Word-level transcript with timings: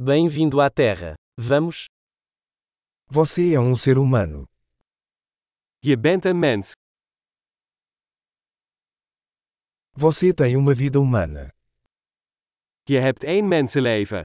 Bem-vindo 0.00 0.60
à 0.60 0.70
Terra. 0.70 1.16
Vamos? 1.36 1.86
Você 3.10 3.52
é 3.52 3.58
um 3.58 3.76
ser 3.76 3.98
humano. 3.98 4.46
Je 5.82 5.96
bent 5.96 6.24
een 6.24 6.38
mens. 6.38 6.72
Você 9.96 10.32
tem 10.32 10.56
uma 10.56 10.72
vida 10.72 11.00
humana. 11.00 11.50
Je 12.88 12.96
hebt 13.00 13.24
één 13.24 13.42
mensenleven. 13.42 14.22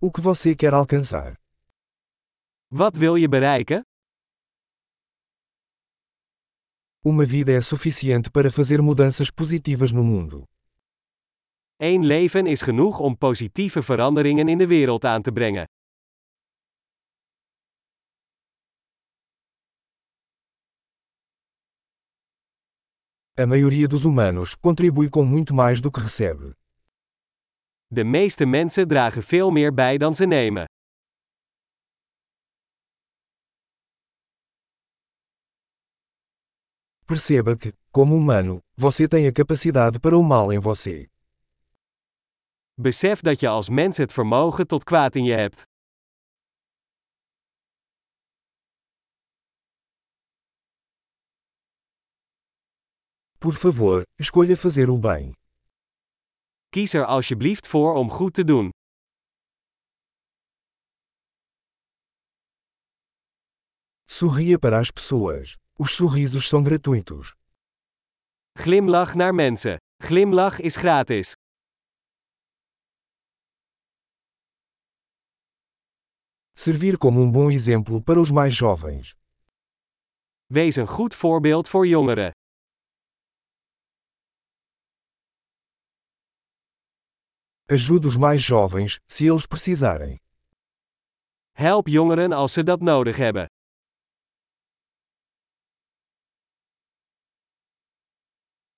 O 0.00 0.10
que 0.10 0.20
você 0.20 0.56
quer 0.56 0.74
alcançar? 0.74 1.36
Wat 2.72 2.98
wil 2.98 3.16
je 3.16 3.28
bereiken? 3.28 3.84
Uma 7.04 7.24
vida 7.24 7.52
é 7.52 7.60
suficiente 7.60 8.28
para 8.28 8.50
fazer 8.50 8.82
mudanças 8.82 9.30
positivas 9.30 9.92
no 9.92 10.02
mundo. 10.02 10.44
Eén 11.76 12.04
leven 12.04 12.46
is 12.46 12.62
genoeg 12.62 12.98
om 12.98 13.18
positieve 13.18 13.82
veranderingen 13.82 14.48
in 14.48 14.58
de 14.58 14.66
wereld 14.66 15.04
aan 15.04 15.22
te 15.22 15.32
brengen. 15.32 15.64
A 23.40 23.46
maioria 23.46 23.88
dos 23.88 24.04
humanos 24.04 24.54
contribui 24.54 25.08
com 25.08 25.24
muito 25.24 25.54
mais 25.54 25.80
do 25.80 25.90
que 25.90 26.00
recebe. 26.00 26.56
De 27.86 28.04
meeste 28.04 28.46
mensen 28.46 28.88
dragen 28.88 29.22
veel 29.22 29.50
meer 29.50 29.74
bij 29.74 29.98
dan 29.98 30.14
ze 30.14 30.26
nemen. 30.26 30.64
Perceba 37.04 37.56
que, 37.56 37.72
como 37.90 38.14
humano, 38.14 38.60
você 38.76 39.08
tem 39.08 39.26
a 39.26 39.32
capacidade 39.32 39.98
para 40.00 40.16
o 40.16 40.22
mal 40.22 40.52
em 40.52 40.60
você. 40.60 41.13
Besef 42.80 43.20
dat 43.20 43.40
je 43.40 43.48
als 43.48 43.68
mens 43.68 43.96
het 43.96 44.12
vermogen 44.12 44.66
tot 44.66 44.84
kwaad 44.84 45.14
in 45.14 45.24
je 45.24 45.34
hebt. 45.34 45.62
Por 53.38 53.54
favor, 53.54 54.02
escolha 54.14 54.56
fazer 54.56 54.90
o 54.90 54.98
bem. 54.98 55.32
Kies 56.68 56.92
er 56.92 57.04
alsjeblieft 57.04 57.66
voor 57.66 57.94
om 57.94 58.10
goed 58.10 58.34
te 58.34 58.44
doen. 58.44 58.70
Sorria 64.04 64.58
para 64.58 64.78
as 64.78 64.90
pessoas. 64.90 65.56
Os 65.78 65.92
sorrisos 65.94 66.48
são 66.48 66.64
gratuitos. 66.64 67.34
Glimlach 68.52 69.14
naar 69.14 69.34
mensen. 69.34 69.76
Glimlach 70.02 70.60
is 70.60 70.76
gratis. 70.76 71.34
Servir 76.56 76.96
como 76.98 77.20
um 77.20 77.30
bom 77.30 77.50
exemplo 77.50 78.00
para 78.00 78.20
os 78.20 78.30
mais 78.30 78.54
jovens. 78.54 79.14
Wees 80.46 80.76
een 80.76 80.86
goed 80.86 81.14
voorbeeld 81.14 81.68
voor 81.68 81.86
jongeren. 81.86 82.32
Ajude 87.66 88.06
os 88.06 88.16
mais 88.16 88.46
jovens, 88.46 88.98
se 89.06 89.24
eles 89.24 89.46
precisarem. 89.46 90.16
Help 91.52 91.88
jongeren 91.88 92.32
als 92.32 92.52
ze 92.52 92.62
dat 92.62 92.80
nodig 92.80 93.16
hebben. 93.16 93.46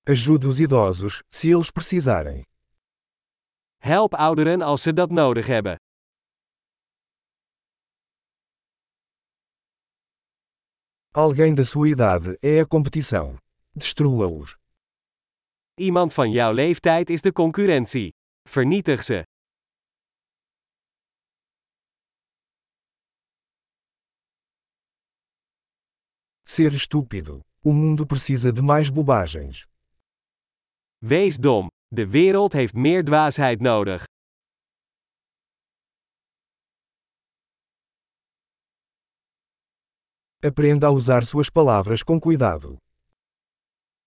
Ajude 0.02 0.48
os 0.48 0.58
idosos, 0.58 1.22
se 1.28 1.48
eles 1.48 1.70
precisarem. 1.70 2.42
Help 3.76 4.14
ouderen 4.14 4.62
als 4.62 4.82
ze 4.82 4.92
dat 4.92 5.10
nodig 5.10 5.46
hebben. 5.46 5.76
Alguém 11.18 11.54
da 11.54 11.64
sua 11.64 11.88
idade 11.88 12.36
é 12.42 12.60
a 12.60 12.66
competição. 12.66 13.38
Destrua-os. 13.74 14.54
Iemand 15.80 16.12
van 16.12 16.30
jouw 16.30 16.52
leeftijd 16.52 17.10
is 17.10 17.22
de 17.22 17.32
concurrentie. 17.32 18.12
Vernietig 18.48 19.02
ze. 19.02 19.24
Ser 26.44 26.74
estúpido. 26.74 27.40
O 27.62 27.72
mundo 27.72 28.06
precisa 28.06 28.52
de 28.52 28.60
mais 28.60 28.90
bobagens. 28.90 29.64
Wees 30.98 31.38
dom. 31.38 31.68
De 31.88 32.06
wereld 32.06 32.52
heeft 32.52 32.74
meer 32.74 33.02
dwaasheid 33.04 33.60
nodig. 33.60 34.04
Aprenda 40.48 40.86
a 40.86 40.90
usar 40.92 41.24
suas 41.24 41.50
palavras 41.50 42.04
com 42.04 42.20
cuidado. 42.20 42.76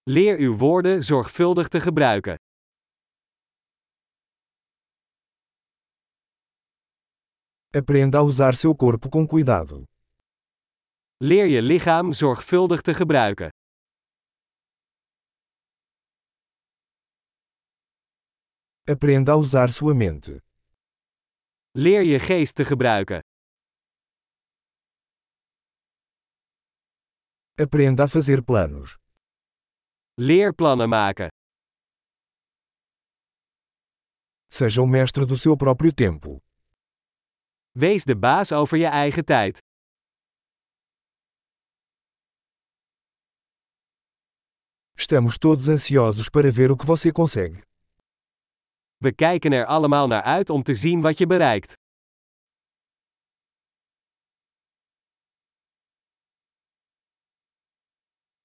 Leer 0.08 0.40
uw 0.40 0.56
woorden 0.58 1.04
zorgvuldig 1.04 1.68
te 1.68 1.80
gebruiken. 1.82 2.38
Aprenda 7.80 8.18
a 8.20 8.24
usar 8.24 8.56
seu 8.56 8.74
corpo 8.76 9.10
com 9.10 9.28
cuidado. 9.28 9.84
Leer 11.18 11.48
je 11.48 11.62
lichaam 11.62 12.14
zorgvuldig 12.14 12.82
te 12.82 12.94
gebruiken. 12.94 13.50
Aprenda 18.84 19.32
a 19.32 19.38
usar 19.38 19.70
sua 19.70 19.94
mente. 19.94 20.42
Leer 21.72 22.04
je 22.04 22.20
geest 22.20 22.56
te 22.56 22.66
gebruiken. 22.66 23.29
Aprenda 27.62 28.04
a 28.04 28.08
fazer 28.08 28.42
planos. 28.42 28.96
Leer 30.14 30.54
plannen 30.54 30.90
maken. 30.90 31.28
Seja 34.48 34.82
o 34.82 34.88
mestre 34.88 35.26
do 35.26 35.36
seu 35.38 35.58
próprio 35.58 35.94
tempo. 35.94 36.38
Wees 37.72 38.06
de 38.06 38.16
baas 38.16 38.52
over 38.52 38.78
je 38.78 38.86
eigen 38.86 39.26
tijd. 39.26 39.58
Estamos 44.96 45.38
todos 45.38 45.68
ansiosos 45.68 46.30
para 46.30 46.52
ver 46.52 46.72
o 46.72 46.78
que 46.78 46.86
você 46.86 47.12
consegue. 47.12 47.62
We 48.98 49.12
kijken 49.14 49.52
er 49.52 49.66
allemaal 49.66 50.08
naar 50.08 50.24
uit 50.24 50.50
om 50.50 50.64
te 50.64 50.76
zien 50.76 51.02
wat 51.02 51.18
je 51.18 51.28
bereikt. 51.28 51.74